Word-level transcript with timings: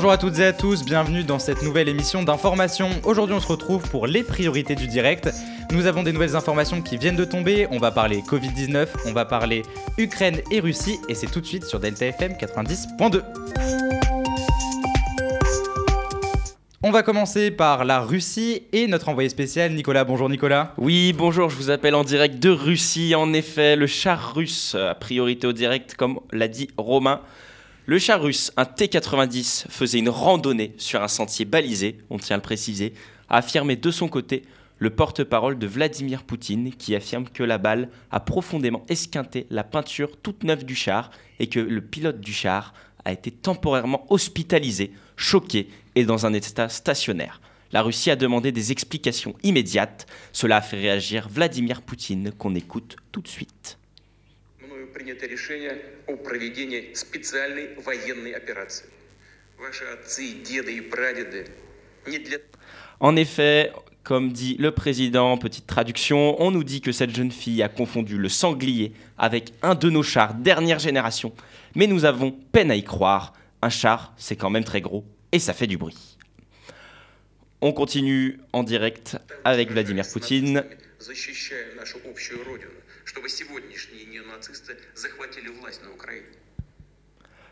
Bonjour 0.00 0.12
à 0.12 0.16
toutes 0.16 0.38
et 0.38 0.46
à 0.46 0.54
tous, 0.54 0.82
bienvenue 0.82 1.24
dans 1.24 1.38
cette 1.38 1.60
nouvelle 1.60 1.86
émission 1.86 2.22
d'information. 2.22 2.88
Aujourd'hui 3.04 3.34
on 3.34 3.40
se 3.40 3.46
retrouve 3.46 3.82
pour 3.90 4.06
les 4.06 4.22
priorités 4.22 4.74
du 4.74 4.86
direct. 4.86 5.28
Nous 5.72 5.84
avons 5.84 6.02
des 6.02 6.14
nouvelles 6.14 6.36
informations 6.36 6.80
qui 6.80 6.96
viennent 6.96 7.16
de 7.16 7.26
tomber, 7.26 7.68
on 7.70 7.76
va 7.76 7.90
parler 7.90 8.22
Covid-19, 8.26 8.86
on 9.04 9.12
va 9.12 9.26
parler 9.26 9.60
Ukraine 9.98 10.40
et 10.50 10.60
Russie 10.60 10.98
et 11.10 11.14
c'est 11.14 11.26
tout 11.26 11.42
de 11.42 11.46
suite 11.46 11.66
sur 11.66 11.80
Delta 11.80 12.06
FM 12.06 12.32
90.2. 12.32 13.20
On 16.82 16.90
va 16.90 17.02
commencer 17.02 17.50
par 17.50 17.84
la 17.84 18.00
Russie 18.00 18.62
et 18.72 18.86
notre 18.86 19.10
envoyé 19.10 19.28
spécial 19.28 19.74
Nicolas. 19.74 20.04
Bonjour 20.04 20.30
Nicolas. 20.30 20.72
Oui, 20.78 21.12
bonjour, 21.12 21.50
je 21.50 21.56
vous 21.56 21.68
appelle 21.68 21.94
en 21.94 22.04
direct 22.04 22.38
de 22.38 22.48
Russie. 22.48 23.14
En 23.14 23.34
effet, 23.34 23.76
le 23.76 23.86
char 23.86 24.32
russe 24.34 24.78
priorité 24.98 25.46
au 25.46 25.52
direct, 25.52 25.94
comme 25.94 26.20
l'a 26.32 26.48
dit 26.48 26.70
Romain. 26.78 27.20
Le 27.86 27.98
char 27.98 28.20
russe, 28.20 28.52
un 28.58 28.66
T-90, 28.66 29.64
faisait 29.70 29.98
une 29.98 30.10
randonnée 30.10 30.74
sur 30.76 31.02
un 31.02 31.08
sentier 31.08 31.46
balisé, 31.46 31.98
on 32.10 32.18
tient 32.18 32.34
à 32.34 32.36
le 32.36 32.42
préciser, 32.42 32.92
a 33.28 33.38
affirmé 33.38 33.74
de 33.74 33.90
son 33.90 34.06
côté 34.06 34.42
le 34.78 34.90
porte-parole 34.90 35.58
de 35.58 35.66
Vladimir 35.66 36.24
Poutine 36.24 36.72
qui 36.74 36.94
affirme 36.94 37.28
que 37.28 37.42
la 37.42 37.58
balle 37.58 37.88
a 38.10 38.20
profondément 38.20 38.84
esquinté 38.88 39.46
la 39.50 39.64
peinture 39.64 40.18
toute 40.22 40.44
neuve 40.44 40.64
du 40.64 40.74
char 40.74 41.10
et 41.38 41.48
que 41.48 41.58
le 41.58 41.80
pilote 41.80 42.20
du 42.20 42.32
char 42.32 42.74
a 43.04 43.12
été 43.12 43.30
temporairement 43.30 44.06
hospitalisé, 44.10 44.92
choqué 45.16 45.68
et 45.94 46.04
dans 46.04 46.26
un 46.26 46.34
état 46.34 46.68
stationnaire. 46.68 47.40
La 47.72 47.82
Russie 47.82 48.10
a 48.10 48.16
demandé 48.16 48.52
des 48.52 48.72
explications 48.72 49.34
immédiates. 49.42 50.06
Cela 50.32 50.56
a 50.56 50.62
fait 50.62 50.80
réagir 50.80 51.28
Vladimir 51.28 51.82
Poutine 51.82 52.32
qu'on 52.32 52.54
écoute 52.54 52.96
tout 53.10 53.22
de 53.22 53.28
suite. 53.28 53.79
En 63.00 63.16
effet, 63.16 63.72
comme 64.02 64.32
dit 64.32 64.56
le 64.58 64.72
président, 64.72 65.36
petite 65.36 65.66
traduction, 65.66 66.40
on 66.40 66.50
nous 66.50 66.64
dit 66.64 66.80
que 66.80 66.92
cette 66.92 67.14
jeune 67.14 67.30
fille 67.30 67.62
a 67.62 67.68
confondu 67.68 68.18
le 68.18 68.28
sanglier 68.28 68.92
avec 69.18 69.52
un 69.62 69.74
de 69.74 69.90
nos 69.90 70.02
chars 70.02 70.34
dernière 70.34 70.78
génération. 70.78 71.32
Mais 71.74 71.86
nous 71.86 72.04
avons 72.04 72.30
peine 72.30 72.70
à 72.70 72.76
y 72.76 72.84
croire. 72.84 73.34
Un 73.62 73.68
char, 73.68 74.14
c'est 74.16 74.36
quand 74.36 74.50
même 74.50 74.64
très 74.64 74.80
gros 74.80 75.04
et 75.32 75.38
ça 75.38 75.52
fait 75.52 75.66
du 75.66 75.76
bruit. 75.76 76.16
On 77.60 77.72
continue 77.72 78.40
en 78.54 78.62
direct 78.62 79.18
avec 79.44 79.70
Vladimir 79.70 80.04
Poutine. 80.10 80.64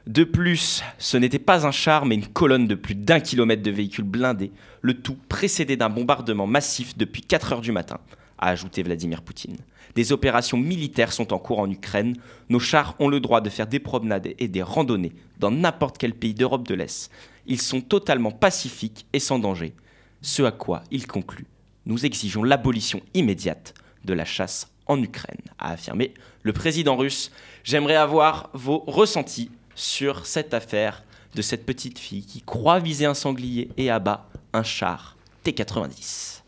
De 0.06 0.24
plus, 0.24 0.82
ce 0.98 1.16
n'était 1.16 1.38
pas 1.38 1.66
un 1.66 1.70
char, 1.70 2.04
mais 2.04 2.14
une 2.14 2.26
colonne 2.26 2.66
de 2.66 2.74
plus 2.74 2.94
d'un 2.94 3.20
kilomètre 3.20 3.62
de 3.62 3.70
véhicules 3.70 4.04
blindés, 4.04 4.52
le 4.82 4.94
tout 4.94 5.16
précédé 5.30 5.76
d'un 5.78 5.88
bombardement 5.88 6.46
massif 6.46 6.96
depuis 6.98 7.22
4 7.22 7.52
heures 7.54 7.60
du 7.62 7.72
matin, 7.72 8.00
a 8.38 8.50
ajouté 8.50 8.82
Vladimir 8.82 9.22
Poutine. 9.22 9.56
Des 9.94 10.12
opérations 10.12 10.58
militaires 10.58 11.12
sont 11.12 11.32
en 11.32 11.38
cours 11.38 11.58
en 11.58 11.70
Ukraine. 11.70 12.16
Nos 12.50 12.60
chars 12.60 12.96
ont 12.98 13.08
le 13.08 13.20
droit 13.20 13.40
de 13.40 13.50
faire 13.50 13.66
des 13.66 13.80
promenades 13.80 14.28
et 14.38 14.48
des 14.48 14.62
randonnées 14.62 15.12
dans 15.38 15.50
n'importe 15.50 15.96
quel 15.96 16.12
pays 16.12 16.34
d'Europe 16.34 16.68
de 16.68 16.74
l'Est. 16.74 17.10
Ils 17.46 17.62
sont 17.62 17.80
totalement 17.80 18.30
pacifiques 18.30 19.06
et 19.14 19.20
sans 19.20 19.38
danger. 19.38 19.72
Ce 20.20 20.42
à 20.42 20.52
quoi 20.52 20.84
il 20.90 21.06
conclut 21.06 21.46
Nous 21.86 22.04
exigeons 22.04 22.42
l'abolition 22.42 23.00
immédiate 23.14 23.74
de 24.04 24.14
la 24.14 24.24
chasse 24.24 24.68
en 24.86 25.02
Ukraine, 25.02 25.40
a 25.58 25.72
affirmé 25.72 26.14
le 26.42 26.52
président 26.52 26.96
russe. 26.96 27.30
J'aimerais 27.64 27.96
avoir 27.96 28.50
vos 28.54 28.84
ressentis 28.86 29.50
sur 29.74 30.26
cette 30.26 30.54
affaire 30.54 31.04
de 31.34 31.42
cette 31.42 31.66
petite 31.66 31.98
fille 31.98 32.24
qui 32.24 32.40
croit 32.42 32.78
viser 32.80 33.04
un 33.04 33.14
sanglier 33.14 33.68
et 33.76 33.90
abat 33.90 34.28
un 34.52 34.62
char 34.62 35.16
T-90. 35.44 36.38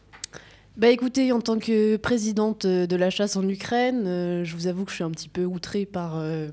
Bah 0.76 0.88
écoutez, 0.88 1.30
en 1.32 1.40
tant 1.40 1.58
que 1.58 1.96
présidente 1.96 2.66
de 2.66 2.96
la 2.96 3.10
chasse 3.10 3.36
en 3.36 3.46
Ukraine, 3.46 4.04
euh, 4.06 4.44
je 4.44 4.56
vous 4.56 4.66
avoue 4.66 4.84
que 4.84 4.90
je 4.90 4.96
suis 4.96 5.04
un 5.04 5.10
petit 5.10 5.28
peu 5.28 5.44
outrée 5.44 5.84
par, 5.84 6.16
euh, 6.16 6.48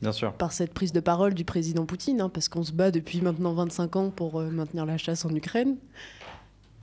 Bien 0.00 0.12
sûr. 0.12 0.32
par 0.32 0.52
cette 0.52 0.72
prise 0.72 0.92
de 0.92 1.00
parole 1.00 1.34
du 1.34 1.44
président 1.44 1.84
Poutine, 1.84 2.22
hein, 2.22 2.30
parce 2.30 2.48
qu'on 2.48 2.62
se 2.62 2.72
bat 2.72 2.90
depuis 2.90 3.20
maintenant 3.20 3.52
25 3.52 3.96
ans 3.96 4.10
pour 4.10 4.40
euh, 4.40 4.48
maintenir 4.48 4.86
la 4.86 4.96
chasse 4.96 5.24
en 5.26 5.34
Ukraine. 5.34 5.76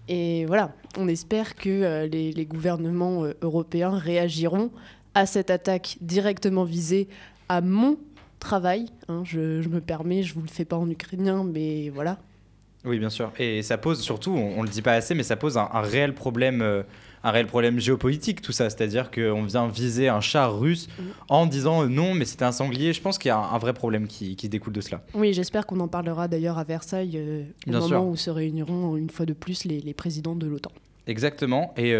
Et 0.08 0.46
voilà, 0.46 0.74
on 0.98 1.08
espère 1.08 1.56
que 1.56 2.06
les, 2.06 2.32
les, 2.34 2.46
gouvernements 2.46 3.26
européens 3.42 3.98
réagiront 3.98 4.70
à 5.16 5.26
cette 5.26 5.50
attaque 5.50 5.98
directement 6.02 6.66
visée 6.66 7.08
à 7.48 7.62
mon 7.62 7.98
travail. 8.40 8.88
Hein. 9.08 9.24
je, 9.26 9.68
me 9.68 9.80
permets, 9.80 10.24
je 10.24 10.34
vous 10.34 10.42
le 10.42 10.50
fais 10.50 10.66
pas 10.66 10.78
en 10.78 10.90
ukrainien, 10.90 11.44
mais 11.44 11.90
voilà, 11.90 12.18
oui, 12.86 13.00
bien 13.00 13.10
sûr. 13.10 13.32
Et 13.40 13.62
ça 13.62 13.78
pose 13.78 14.02
surtout, 14.02 14.32
on, 14.32 14.58
ne 14.58 14.64
le 14.64 14.70
dit 14.70 14.82
pas 14.82 14.94
assez, 14.94 15.16
mais 15.16 15.24
ça 15.24 15.36
pose 15.36 15.58
un, 15.58 15.70
réel 15.82 16.14
problème. 16.14 16.62
Euh, 16.62 16.84
un 17.24 17.32
réel 17.32 17.48
problème 17.48 17.80
géopolitique, 17.80 18.42
tout 18.42 18.52
ça. 18.52 18.70
C'est-à-dire 18.70 19.12
qu'on 19.12 19.44
vient 19.44 19.68
viser 19.68 20.10
un 20.10 20.22
char 20.22 20.60
russe 20.60 20.88
mm. 20.88 21.04
en 21.30 21.46
disant 21.46 21.84
euh, 21.84 21.88
non, 21.88 22.14
mais 22.14 22.26
c'était 22.26 22.46
un 22.46 22.52
sanglier. 22.52 22.94
Je 22.94 23.02
pense 23.02 23.18
qu'il 23.18 23.30
y 23.30 23.32
a 23.32 23.38
un, 23.38 23.58
vrai 23.58 23.74
problème 23.74 24.08
qui, 24.08 24.36
découle 24.50 24.74
de 24.74 24.82
cela. 24.82 25.02
Oui, 25.14 25.34
j'espère 25.34 25.66
qu'on 25.66 25.80
en 25.80 25.88
parlera 25.88 26.28
d'ailleurs 26.28 26.58
à 26.58 26.64
Versailles 26.64 27.16
euh, 27.16 27.44
au 27.68 27.72
moment 27.72 28.10
où 28.10 28.16
se 28.16 28.30
réuniront 28.30 28.98
une 28.98 29.10
fois 29.10 29.26
de 29.26 29.34
plus 29.34 29.66
les, 29.66 29.94
présidents 29.94 30.36
de 30.36 30.48
l'OTAN. 30.48 30.72
Exactement. 31.08 31.74
Et 31.78 31.96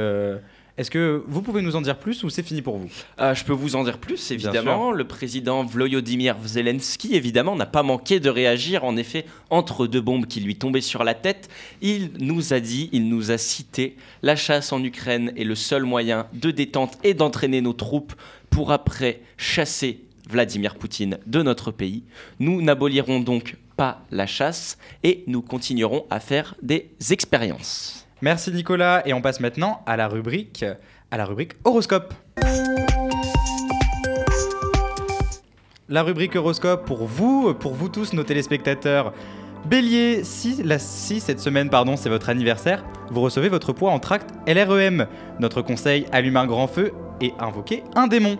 est-ce 0.78 0.90
que 0.90 1.24
vous 1.28 1.44
pouvez 1.44 1.62
nous 1.62 1.76
en 1.76 1.82
dire 1.82 2.00
plus 2.00 2.24
ou 2.24 2.30
c'est 2.30 2.42
fini 2.42 2.64
pour 2.64 2.78
vous? 2.78 2.90
Euh, 3.20 3.36
Je 3.36 3.44
peux 3.44 3.54
vous 3.54 3.76
en 3.76 3.84
dire 3.84 4.00
plus, 4.00 4.32
évidemment. 4.32 4.92
Le 4.92 5.08
président 5.08 5.64
Volodymyr 5.64 6.36
Zelensky, 6.46 7.16
évidemment, 7.16 7.56
n'a 7.56 7.68
pas 7.68 7.84
manqué 7.84 8.20
de 8.20 8.30
réagir. 8.30 8.84
En 8.84 8.98
effet, 8.98 9.26
entre 9.52 9.86
deux 9.86 10.02
bombes 10.02 10.26
qui 10.26 10.40
lui 10.40 10.56
tombaient 10.56 10.82
sur 10.82 11.04
la 11.04 11.14
tête, 11.14 11.48
il 11.82 12.12
nous 12.20 12.54
a 12.54 12.60
dit, 12.60 12.90
il 12.92 13.08
nous 13.08 13.30
a 13.30 13.38
cité, 13.38 13.98
la 14.24 14.36
chasse 14.36 14.74
en 14.74 14.84
Ukraine 14.84 15.32
est 15.38 15.44
le 15.44 15.56
seul 15.56 15.84
moyen 15.84 16.28
de 16.34 16.50
détente 16.50 16.98
et 17.04 17.14
d'entraîner 17.14 17.62
nos 17.62 17.74
troupes 17.74 18.14
pour 18.50 18.72
après 18.72 19.22
chasser 19.38 20.02
Vladimir 20.30 20.76
Poutine 20.76 21.20
de 21.28 21.44
notre 21.44 21.70
pays. 21.72 22.04
Nous 22.40 22.62
n'abolirons 22.62 23.20
donc 23.20 23.58
pas 23.76 24.04
la 24.12 24.26
chasse 24.26 24.78
et 25.04 25.24
nous 25.28 25.42
continuerons 25.42 26.06
à 26.10 26.20
faire 26.20 26.56
des 26.62 26.90
expériences. 27.12 28.03
Merci 28.24 28.54
Nicolas 28.54 29.06
et 29.06 29.12
on 29.12 29.20
passe 29.20 29.42
maintenant 29.42 29.82
à 29.86 29.98
la 29.98 30.08
rubrique 30.08 30.64
horoscope. 31.66 32.14
La 35.90 36.04
rubrique 36.04 36.38
horoscope 36.38 36.86
pour 36.86 37.04
vous, 37.04 37.54
pour 37.54 37.74
vous 37.74 37.90
tous 37.90 38.14
nos 38.14 38.24
téléspectateurs. 38.24 39.12
Bélier, 39.66 40.24
si 40.24 41.20
cette 41.20 41.42
semaine 41.42 41.70
pardon, 41.70 41.98
c'est 41.98 42.08
votre 42.08 42.30
anniversaire, 42.30 42.86
vous 43.12 43.20
recevez 43.20 43.50
votre 43.50 43.74
poids 43.74 43.92
en 43.92 44.00
tract 44.00 44.30
LREM. 44.48 45.08
Notre 45.42 45.62
conseil, 45.62 46.06
allume 46.14 46.38
un 46.38 46.48
grand 46.48 46.68
feu 46.68 46.94
et 47.20 47.34
invoquez 47.40 47.84
un 47.94 48.08
démon. 48.08 48.38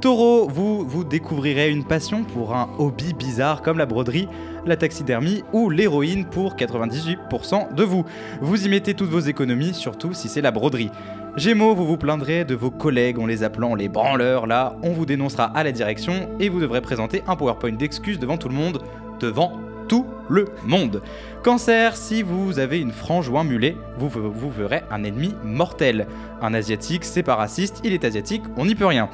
Taureau, 0.00 0.48
vous, 0.48 0.84
vous 0.84 1.04
découvrirez 1.04 1.70
une 1.70 1.84
passion 1.84 2.24
pour 2.24 2.56
un 2.56 2.68
hobby 2.78 3.12
bizarre 3.12 3.62
comme 3.62 3.78
la 3.78 3.86
broderie, 3.86 4.28
la 4.66 4.76
taxidermie 4.76 5.42
ou 5.52 5.70
l'héroïne 5.70 6.24
pour 6.24 6.56
98% 6.56 7.74
de 7.74 7.82
vous. 7.82 8.04
Vous 8.40 8.66
y 8.66 8.68
mettez 8.68 8.94
toutes 8.94 9.10
vos 9.10 9.20
économies, 9.20 9.74
surtout 9.74 10.12
si 10.12 10.28
c'est 10.28 10.40
la 10.40 10.50
broderie. 10.50 10.90
Gémeaux, 11.36 11.74
vous 11.74 11.86
vous 11.86 11.96
plaindrez 11.96 12.44
de 12.44 12.54
vos 12.54 12.70
collègues 12.70 13.18
en 13.18 13.26
les 13.26 13.44
appelant 13.44 13.74
les 13.74 13.88
branleurs, 13.88 14.46
là, 14.46 14.76
on 14.82 14.90
vous 14.90 15.06
dénoncera 15.06 15.44
à 15.44 15.62
la 15.62 15.70
direction 15.72 16.28
et 16.40 16.48
vous 16.48 16.60
devrez 16.60 16.80
présenter 16.80 17.22
un 17.28 17.36
PowerPoint 17.36 17.72
d'excuses 17.72 18.18
devant 18.18 18.36
tout 18.36 18.48
le 18.48 18.54
monde, 18.54 18.82
devant 19.20 19.52
tout 19.90 20.06
le 20.28 20.46
monde. 20.64 21.02
Cancer, 21.42 21.96
si 21.96 22.22
vous 22.22 22.60
avez 22.60 22.78
une 22.78 22.92
frange 22.92 23.28
ou 23.28 23.36
un 23.38 23.42
mulet, 23.42 23.76
vous, 23.98 24.08
verrez 24.48 24.84
un 24.88 25.02
ennemi 25.02 25.34
mortel. 25.42 26.06
Un 26.40 26.54
asiatique, 26.54 27.04
c'est 27.04 27.24
pas 27.24 27.34
raciste, 27.34 27.80
il 27.82 27.92
est 27.92 28.04
asiatique, 28.04 28.44
on 28.56 28.66
n'y 28.66 28.76
peut 28.76 28.86
rien 28.86 29.10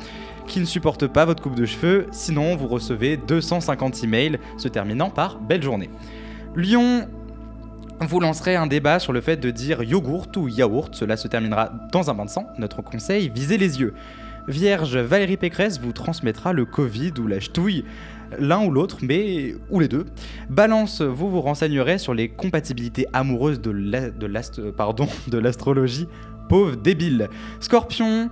qui 0.46 0.60
ne 0.60 0.64
supporte 0.64 1.08
pas 1.08 1.24
votre 1.24 1.42
coupe 1.42 1.56
de 1.56 1.66
cheveux, 1.66 2.06
sinon 2.12 2.54
vous 2.54 2.68
recevez 2.68 3.16
250 3.16 4.04
emails 4.04 4.38
se 4.56 4.68
terminant 4.68 5.10
par 5.10 5.40
belle 5.40 5.60
journée. 5.60 5.90
Lyon, 6.54 7.08
vous 7.98 8.20
lancerez 8.20 8.54
un 8.54 8.68
débat 8.68 9.00
sur 9.00 9.12
le 9.12 9.20
fait 9.20 9.38
de 9.38 9.50
dire 9.50 9.82
yogourt 9.82 10.28
ou 10.36 10.46
yaourt, 10.46 10.94
cela 10.94 11.16
se 11.16 11.26
terminera 11.26 11.72
dans 11.90 12.10
un 12.10 12.14
bain 12.14 12.26
de 12.26 12.30
sang. 12.30 12.46
Notre 12.58 12.80
conseil, 12.80 13.28
visez 13.28 13.58
les 13.58 13.80
yeux. 13.80 13.94
Vierge, 14.46 14.96
Valérie 14.96 15.36
Pécresse 15.36 15.80
vous 15.80 15.90
transmettra 15.90 16.52
le 16.52 16.64
Covid 16.64 17.14
ou 17.18 17.26
la 17.26 17.40
ch'touille, 17.40 17.84
l'un 18.38 18.64
ou 18.64 18.70
l'autre, 18.70 18.98
mais 19.02 19.54
ou 19.70 19.80
les 19.80 19.88
deux. 19.88 20.06
Balance, 20.50 21.02
vous 21.02 21.30
vous 21.30 21.40
renseignerez 21.40 21.98
sur 21.98 22.14
les 22.14 22.28
compatibilités 22.28 23.06
amoureuses 23.12 23.60
de 23.60 25.38
l'astrologie. 25.38 26.08
Pauvre 26.48 26.76
débile. 26.76 27.28
Scorpion, 27.60 28.30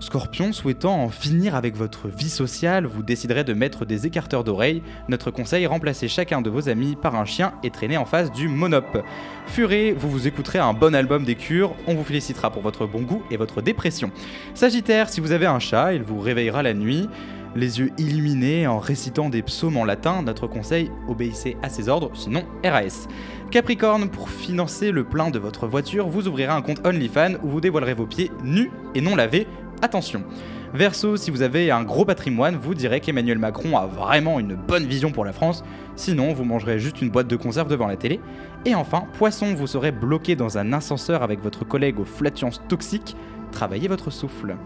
Scorpion, 0.00 0.54
souhaitant 0.54 1.02
en 1.02 1.10
finir 1.10 1.54
avec 1.54 1.76
votre 1.76 2.08
vie 2.08 2.30
sociale, 2.30 2.86
vous 2.86 3.02
déciderez 3.02 3.44
de 3.44 3.52
mettre 3.52 3.84
des 3.84 4.06
écarteurs 4.06 4.44
d'oreilles. 4.44 4.82
Notre 5.08 5.30
conseil, 5.30 5.66
remplacez 5.66 6.08
chacun 6.08 6.40
de 6.40 6.48
vos 6.48 6.70
amis 6.70 6.96
par 6.96 7.16
un 7.16 7.26
chien 7.26 7.52
et 7.62 7.70
traînez 7.70 7.98
en 7.98 8.06
face 8.06 8.32
du 8.32 8.48
monop. 8.48 9.04
Furé, 9.46 9.92
vous 9.92 10.08
vous 10.08 10.26
écouterez 10.26 10.58
un 10.58 10.72
bon 10.72 10.94
album 10.94 11.24
des 11.24 11.34
cures, 11.34 11.74
on 11.86 11.94
vous 11.94 12.04
félicitera 12.04 12.50
pour 12.50 12.62
votre 12.62 12.86
bon 12.86 13.02
goût 13.02 13.22
et 13.30 13.36
votre 13.36 13.60
dépression. 13.60 14.10
Sagittaire, 14.54 15.10
si 15.10 15.20
vous 15.20 15.32
avez 15.32 15.46
un 15.46 15.58
chat, 15.58 15.92
il 15.92 16.02
vous 16.02 16.18
réveillera 16.18 16.62
la 16.62 16.72
nuit. 16.72 17.06
Les 17.54 17.80
yeux 17.80 17.90
illuminés 17.98 18.66
en 18.66 18.78
récitant 18.78 19.28
des 19.28 19.42
psaumes 19.42 19.76
en 19.76 19.84
latin. 19.84 20.22
Notre 20.22 20.46
conseil, 20.46 20.90
obéissez 21.08 21.56
à 21.62 21.68
ses 21.68 21.88
ordres, 21.88 22.10
sinon 22.14 22.44
RAS. 22.64 23.08
Capricorne, 23.50 24.08
pour 24.08 24.28
financer 24.28 24.92
le 24.92 25.04
plein 25.04 25.30
de 25.30 25.38
votre 25.38 25.66
voiture, 25.66 26.08
vous 26.08 26.28
ouvrirez 26.28 26.52
un 26.52 26.62
compte 26.62 26.86
OnlyFans 26.86 27.34
où 27.42 27.48
vous 27.48 27.60
dévoilerez 27.60 27.94
vos 27.94 28.06
pieds 28.06 28.30
nus 28.44 28.70
et 28.94 29.00
non 29.00 29.16
lavés. 29.16 29.46
Attention. 29.82 30.24
Verso, 30.72 31.16
si 31.16 31.32
vous 31.32 31.42
avez 31.42 31.72
un 31.72 31.82
gros 31.82 32.04
patrimoine, 32.04 32.54
vous 32.54 32.74
direz 32.74 33.00
qu'Emmanuel 33.00 33.38
Macron 33.38 33.76
a 33.76 33.86
vraiment 33.86 34.38
une 34.38 34.54
bonne 34.54 34.86
vision 34.86 35.10
pour 35.10 35.24
la 35.24 35.32
France. 35.32 35.64
Sinon, 35.96 36.32
vous 36.32 36.44
mangerez 36.44 36.78
juste 36.78 37.02
une 37.02 37.10
boîte 37.10 37.26
de 37.26 37.34
conserve 37.34 37.68
devant 37.68 37.88
la 37.88 37.96
télé. 37.96 38.20
Et 38.64 38.76
enfin, 38.76 39.04
Poisson, 39.18 39.52
vous 39.54 39.66
serez 39.66 39.90
bloqué 39.90 40.36
dans 40.36 40.58
un 40.58 40.72
ascenseur 40.72 41.24
avec 41.24 41.42
votre 41.42 41.66
collègue 41.66 41.98
aux 41.98 42.04
flatulences 42.04 42.62
toxiques. 42.68 43.16
Travaillez 43.50 43.88
votre 43.88 44.10
souffle. 44.10 44.56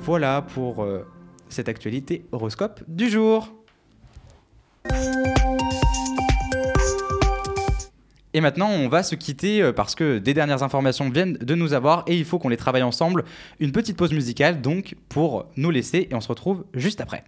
Voilà 0.00 0.42
pour 0.42 0.82
euh, 0.82 1.06
cette 1.49 1.69
actualité 1.69 2.25
horoscope 2.31 2.81
du 2.87 3.09
jour. 3.09 3.53
Et 8.35 8.41
maintenant, 8.41 8.69
on 8.69 8.87
va 8.87 9.03
se 9.03 9.13
quitter 9.15 9.61
euh, 9.61 9.73
parce 9.73 9.93
que 9.93 10.17
des 10.17 10.33
dernières 10.33 10.63
informations 10.63 11.09
viennent 11.09 11.33
de 11.33 11.55
nous 11.55 11.73
avoir 11.73 12.03
et 12.07 12.17
il 12.17 12.25
faut 12.25 12.39
qu'on 12.39 12.49
les 12.49 12.57
travaille 12.57 12.81
ensemble. 12.81 13.25
Une 13.59 13.71
petite 13.71 13.95
pause 13.95 14.11
musicale 14.11 14.59
donc 14.61 14.95
pour 15.07 15.45
nous 15.55 15.69
laisser 15.69 16.07
et 16.09 16.15
on 16.15 16.21
se 16.21 16.27
retrouve 16.27 16.65
juste 16.73 16.99
après. 16.99 17.23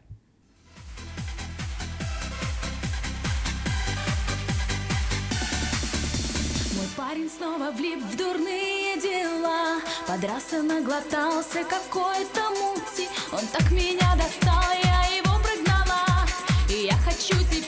Мой 6.75 6.87
парень 6.97 7.29
снова 7.29 7.71
влип 7.71 8.01
в 8.01 8.17
дурные 8.17 8.78
Дела 9.10 9.80
Подрался, 10.06 10.62
наглотался 10.62 11.64
какой-то 11.64 12.42
мути. 12.50 13.08
Он 13.32 13.46
так 13.52 13.70
меня 13.70 14.16
достал, 14.16 14.70
я 14.82 15.16
его 15.18 15.34
прогнала. 15.44 16.26
И 16.68 16.86
я 16.86 16.96
хочу 17.04 17.36
теперь 17.44 17.59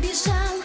побежал. 0.00 0.59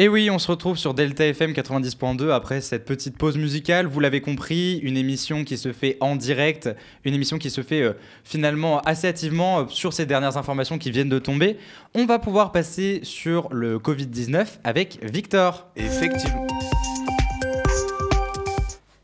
Et 0.00 0.06
oui, 0.06 0.30
on 0.30 0.38
se 0.38 0.48
retrouve 0.48 0.78
sur 0.78 0.94
Delta 0.94 1.26
FM 1.26 1.50
90.2 1.50 2.30
après 2.30 2.60
cette 2.60 2.84
petite 2.84 3.18
pause 3.18 3.36
musicale. 3.36 3.88
Vous 3.88 3.98
l'avez 3.98 4.20
compris, 4.20 4.78
une 4.78 4.96
émission 4.96 5.42
qui 5.42 5.58
se 5.58 5.72
fait 5.72 5.96
en 5.98 6.14
direct, 6.14 6.70
une 7.04 7.14
émission 7.14 7.36
qui 7.36 7.50
se 7.50 7.62
fait 7.62 7.82
euh, 7.82 7.94
finalement 8.22 8.78
assez 8.82 9.08
hâtivement 9.08 9.58
euh, 9.58 9.64
sur 9.66 9.92
ces 9.92 10.06
dernières 10.06 10.36
informations 10.36 10.78
qui 10.78 10.92
viennent 10.92 11.08
de 11.08 11.18
tomber. 11.18 11.56
On 11.96 12.06
va 12.06 12.20
pouvoir 12.20 12.52
passer 12.52 13.00
sur 13.02 13.48
le 13.52 13.80
Covid-19 13.80 14.60
avec 14.62 15.00
Victor. 15.02 15.66
Effectivement, 15.74 16.46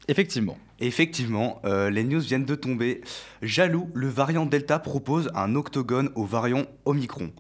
Effectivement. 0.07 0.57
effectivement 0.79 1.61
euh, 1.65 1.91
les 1.91 2.05
news 2.05 2.21
viennent 2.21 2.45
de 2.45 2.55
tomber. 2.55 3.01
Jaloux, 3.43 3.91
le 3.95 4.07
variant 4.07 4.47
Delta 4.47 4.79
propose 4.79 5.29
un 5.35 5.57
octogone 5.57 6.11
au 6.15 6.25
variant 6.25 6.67
Omicron. 6.85 7.33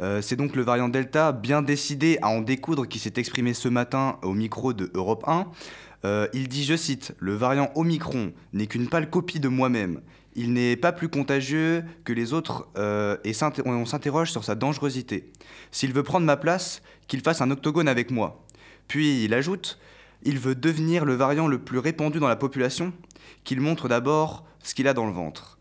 Euh, 0.00 0.22
c'est 0.22 0.36
donc 0.36 0.56
le 0.56 0.62
variant 0.62 0.88
Delta 0.88 1.32
bien 1.32 1.62
décidé 1.62 2.18
à 2.22 2.28
en 2.28 2.40
découdre 2.40 2.86
qui 2.86 2.98
s'est 2.98 3.14
exprimé 3.16 3.52
ce 3.52 3.68
matin 3.68 4.18
au 4.22 4.32
micro 4.32 4.72
de 4.72 4.90
Europe 4.94 5.24
1. 5.26 5.46
Euh, 6.04 6.26
il 6.32 6.48
dit, 6.48 6.64
je 6.64 6.76
cite, 6.76 7.14
Le 7.18 7.34
variant 7.34 7.70
Omicron 7.74 8.32
n'est 8.52 8.66
qu'une 8.66 8.88
pâle 8.88 9.10
copie 9.10 9.40
de 9.40 9.48
moi-même. 9.48 10.00
Il 10.34 10.52
n'est 10.52 10.76
pas 10.76 10.92
plus 10.92 11.08
contagieux 11.08 11.84
que 12.04 12.12
les 12.12 12.32
autres 12.32 12.68
euh, 12.78 13.16
et 13.24 13.32
on 13.66 13.84
s'interroge 13.84 14.30
sur 14.30 14.44
sa 14.44 14.54
dangerosité. 14.54 15.30
S'il 15.70 15.92
veut 15.92 16.02
prendre 16.02 16.24
ma 16.24 16.36
place, 16.36 16.82
qu'il 17.08 17.20
fasse 17.20 17.42
un 17.42 17.50
octogone 17.50 17.88
avec 17.88 18.10
moi. 18.10 18.44
Puis 18.88 19.24
il 19.24 19.34
ajoute 19.34 19.78
Il 20.22 20.38
veut 20.38 20.54
devenir 20.54 21.04
le 21.04 21.14
variant 21.14 21.48
le 21.48 21.58
plus 21.58 21.78
répandu 21.78 22.20
dans 22.20 22.28
la 22.28 22.36
population, 22.36 22.92
qu'il 23.44 23.60
montre 23.60 23.88
d'abord 23.88 24.44
ce 24.62 24.74
qu'il 24.74 24.88
a 24.88 24.94
dans 24.94 25.06
le 25.06 25.12
ventre. 25.12 25.58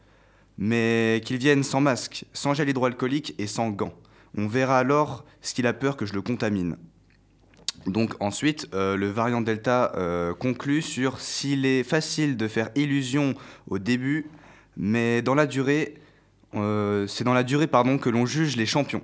Mais 0.58 1.22
qu'il 1.25 1.38
vienne 1.38 1.63
sans 1.63 1.81
masque, 1.81 2.25
sans 2.34 2.53
gel 2.53 2.69
hydroalcoolique 2.69 3.34
et 3.38 3.48
sans 3.48 3.69
gants. 3.69 3.93
On 4.38 4.48
verra 4.48 4.77
alors 4.79 5.25
ce 5.41 5.53
qu'il 5.53 5.67
a 5.67 5.74
peur 5.74 5.98
que 5.98 6.05
je 6.05 6.13
le 6.13 6.21
contamine. 6.21 6.77
Donc 7.88 8.15
ensuite, 8.19 8.67
euh, 8.74 8.98
le 8.98 9.07
variant 9.07 9.41
Delta 9.41 9.93
euh, 9.95 10.33
conclut 10.33 10.81
sur 10.81 11.19
s'il 11.19 11.65
est 11.65 11.83
facile 11.83 12.38
de 12.38 12.48
faire 12.48 12.69
illusion 12.75 13.36
au 13.67 13.79
début, 13.79 14.27
mais 14.75 15.21
dans 15.21 15.36
la 15.36 15.45
durée, 15.45 15.95
euh, 16.55 17.07
c'est 17.07 17.24
dans 17.24 17.33
la 17.33 17.43
durée 17.43 17.67
pardon, 17.67 17.98
que 17.98 18.09
l'on 18.09 18.25
juge 18.25 18.57
les 18.57 18.65
champions. 18.65 19.03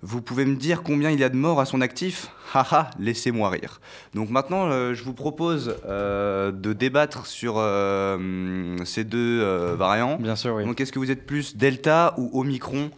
Vous 0.00 0.22
pouvez 0.22 0.44
me 0.44 0.54
dire 0.54 0.84
combien 0.84 1.10
il 1.10 1.18
y 1.18 1.24
a 1.24 1.28
de 1.28 1.36
morts 1.36 1.60
à 1.60 1.64
son 1.64 1.80
actif? 1.80 2.28
Haha, 2.54 2.90
laissez-moi 3.00 3.50
rire. 3.50 3.80
Donc 4.14 4.30
maintenant, 4.30 4.66
euh, 4.66 4.94
je 4.94 5.02
vous 5.02 5.12
propose 5.12 5.74
euh, 5.86 6.52
de 6.52 6.72
débattre 6.72 7.26
sur 7.26 7.54
euh, 7.56 8.76
ces 8.84 9.02
deux 9.02 9.42
variants. 9.74 10.16
Bien 10.18 10.36
sûr, 10.36 10.54
oui. 10.54 10.64
Donc 10.64 10.80
est-ce 10.80 10.92
que 10.92 11.00
vous 11.00 11.10
êtes 11.10 11.26
plus 11.26 11.56
Delta 11.56 12.14
ou 12.16 12.30
Omicron? 12.40 12.90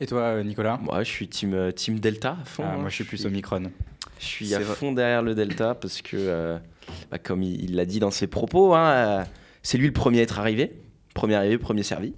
Et 0.00 0.06
toi, 0.06 0.20
euh, 0.22 0.42
Nicolas? 0.42 0.78
Moi, 0.82 1.02
je 1.02 1.08
suis 1.10 1.28
team, 1.28 1.52
euh, 1.54 1.72
team 1.72 1.98
Delta 2.00 2.36
à 2.40 2.44
fond. 2.44 2.62
Ah, 2.66 2.72
hein. 2.74 2.78
Moi, 2.78 2.88
je 2.88 2.94
suis 2.94 3.04
plus 3.04 3.26
Omicron. 3.26 3.64
Je 4.18 4.24
suis 4.24 4.54
à 4.54 4.58
vrai. 4.58 4.74
fond 4.74 4.92
derrière 4.92 5.22
le 5.22 5.34
Delta 5.34 5.74
parce 5.74 6.00
que, 6.02 6.16
euh, 6.16 6.58
bah, 7.10 7.18
comme 7.18 7.42
il 7.42 7.74
l'a 7.76 7.84
dit 7.84 8.00
dans 8.00 8.10
ses 8.10 8.26
propos, 8.26 8.74
hein, 8.74 8.90
euh, 8.90 9.24
c'est 9.62 9.78
lui 9.78 9.86
le 9.86 9.92
premier 9.92 10.20
à 10.20 10.22
être 10.22 10.38
arrivé. 10.38 10.72
Premier 11.14 11.34
arrivé, 11.34 11.58
premier 11.58 11.82
servi. 11.82 12.14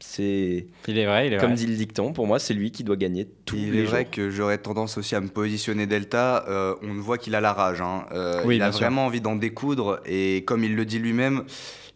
C'est 0.00 0.66
Il 0.86 0.96
est 0.96 1.06
vrai, 1.06 1.26
il 1.26 1.32
est 1.32 1.38
comme 1.38 1.48
vrai. 1.48 1.56
dit 1.56 1.66
le 1.66 1.74
dicton, 1.74 2.12
pour 2.12 2.26
moi, 2.28 2.38
c'est 2.38 2.54
lui 2.54 2.70
qui 2.70 2.84
doit 2.84 2.94
gagner 2.96 3.26
tous 3.44 3.56
Il 3.56 3.72
les 3.72 3.80
est 3.80 3.84
vrai 3.84 4.04
que 4.04 4.30
j'aurais 4.30 4.58
tendance 4.58 4.96
aussi 4.96 5.16
à 5.16 5.20
me 5.20 5.26
positionner 5.28 5.86
Delta. 5.88 6.44
euh, 6.48 6.76
on 6.82 6.94
voit 6.94 7.18
qu'il 7.18 7.34
a 7.34 7.40
la 7.40 7.52
rage. 7.52 7.80
hein. 7.80 8.06
Euh, 8.12 8.42
Oui, 8.46 8.56
il 8.56 8.62
a 8.62 8.70
sûr. 8.70 8.82
vraiment 8.82 9.06
envie 9.06 9.20
d'en 9.20 9.34
découdre. 9.34 10.00
Et 10.06 10.44
comme 10.46 10.62
il 10.62 10.76
le 10.76 10.84
dit 10.84 11.00
lui-même, 11.00 11.42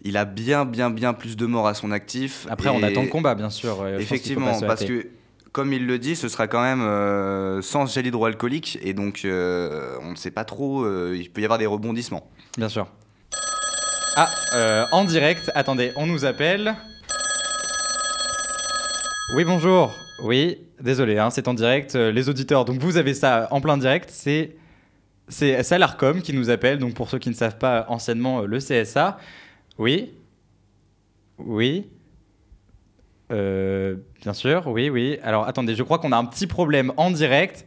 il 0.02 0.16
a 0.16 0.24
bien, 0.24 0.64
bien, 0.64 0.90
bien 0.90 1.14
plus 1.14 1.36
de 1.36 1.46
morts 1.46 1.68
à 1.68 1.74
son 1.74 1.92
actif. 1.92 2.46
Après, 2.50 2.70
on 2.70 2.82
attend 2.82 3.02
le 3.02 3.08
combat, 3.08 3.36
bien 3.36 3.50
sûr. 3.50 3.78
je 3.86 4.00
Effectivement, 4.02 4.58
parce 4.60 4.84
que, 4.84 5.06
comme 5.52 5.72
il 5.74 5.86
le 5.86 5.98
dit, 5.98 6.16
ce 6.16 6.28
sera 6.28 6.48
quand 6.48 6.62
même 6.62 6.80
euh, 6.80 7.60
sans 7.60 7.86
gel 7.86 8.06
hydroalcoolique. 8.06 8.78
Et 8.82 8.94
donc, 8.94 9.22
euh, 9.24 9.96
on 10.02 10.12
ne 10.12 10.16
sait 10.16 10.30
pas 10.30 10.44
trop. 10.44 10.84
euh, 10.84 11.14
il 11.16 11.30
peut 11.30 11.42
y 11.42 11.44
avoir 11.44 11.58
des 11.58 11.66
rebondissements. 11.66 12.28
Bien 12.56 12.68
sûr. 12.68 12.86
Ah, 14.16 14.28
en 14.92 15.04
direct, 15.04 15.50
attendez, 15.54 15.92
on 15.96 16.06
nous 16.06 16.24
appelle. 16.24 16.74
Oui, 19.36 19.44
bonjour. 19.44 19.94
Oui, 20.22 20.58
désolé, 20.80 21.18
hein, 21.18 21.30
c'est 21.30 21.48
en 21.48 21.54
direct. 21.54 21.94
Les 21.94 22.28
auditeurs, 22.28 22.66
donc 22.66 22.78
vous 22.78 22.98
avez 22.98 23.14
ça 23.14 23.48
en 23.50 23.62
plein 23.62 23.78
direct. 23.78 24.10
C'est 24.12 24.56
c'est 25.28 25.62
c'est 25.62 25.78
l'Arcom 25.78 26.20
qui 26.20 26.34
nous 26.34 26.50
appelle. 26.50 26.78
Donc 26.78 26.92
pour 26.92 27.08
ceux 27.08 27.18
qui 27.18 27.30
ne 27.30 27.34
savent 27.34 27.56
pas 27.56 27.86
anciennement 27.88 28.42
le 28.42 28.58
CSA. 28.58 29.18
Oui. 29.78 30.12
Oui. 31.38 31.88
Euh, 33.32 33.96
bien 34.20 34.34
sûr, 34.34 34.66
oui, 34.66 34.90
oui. 34.90 35.18
Alors 35.22 35.46
attendez, 35.46 35.74
je 35.74 35.82
crois 35.82 35.98
qu'on 35.98 36.12
a 36.12 36.16
un 36.16 36.24
petit 36.24 36.46
problème 36.46 36.92
en 36.96 37.10
direct. 37.10 37.66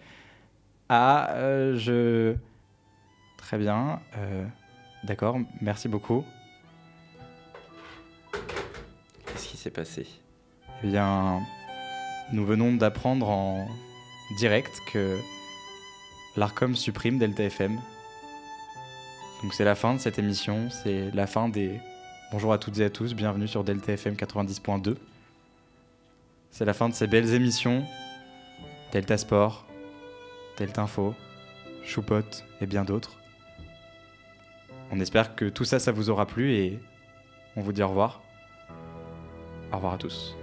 Ah, 0.89 1.29
euh, 1.31 1.75
je. 1.77 2.35
Très 3.37 3.57
bien. 3.57 3.99
euh, 4.17 4.45
D'accord, 5.03 5.37
merci 5.61 5.87
beaucoup. 5.87 6.23
Qu'est-ce 9.25 9.47
qui 9.47 9.57
s'est 9.57 9.69
passé? 9.71 10.07
Eh 10.83 10.87
bien, 10.87 11.41
nous 12.31 12.45
venons 12.45 12.73
d'apprendre 12.73 13.29
en 13.29 13.67
direct 14.37 14.71
que 14.91 15.17
l'ARCOM 16.35 16.75
supprime 16.75 17.19
Delta 17.19 17.43
FM. 17.43 17.79
Donc 19.43 19.53
c'est 19.53 19.63
la 19.65 19.75
fin 19.75 19.93
de 19.93 19.99
cette 19.99 20.17
émission, 20.17 20.69
c'est 20.71 21.11
la 21.13 21.27
fin 21.27 21.49
des... 21.49 21.79
Bonjour 22.31 22.51
à 22.51 22.57
toutes 22.57 22.79
et 22.79 22.85
à 22.85 22.89
tous, 22.89 23.13
bienvenue 23.13 23.47
sur 23.47 23.63
Delta 23.63 23.93
FM 23.93 24.15
90.2. 24.15 24.95
C'est 26.57 26.63
la 26.63 26.73
fin 26.73 26.87
de 26.87 26.93
ces 26.93 27.05
belles 27.05 27.33
émissions. 27.33 27.83
Delta 28.93 29.17
Sport, 29.17 29.65
Delta 30.57 30.83
Info, 30.83 31.13
Choupot 31.83 32.21
et 32.61 32.65
bien 32.65 32.85
d'autres. 32.85 33.17
On 34.89 35.01
espère 35.01 35.35
que 35.35 35.49
tout 35.49 35.65
ça, 35.65 35.79
ça 35.79 35.91
vous 35.91 36.09
aura 36.09 36.25
plu 36.25 36.53
et 36.53 36.79
on 37.57 37.61
vous 37.61 37.73
dit 37.73 37.83
au 37.83 37.89
revoir. 37.89 38.21
Au 39.73 39.75
revoir 39.75 39.95
à 39.95 39.97
tous. 39.97 40.37